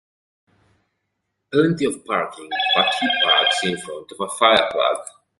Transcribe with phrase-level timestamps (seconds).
[1.53, 4.97] Plenty of parking, but he parks in front of a fire plug.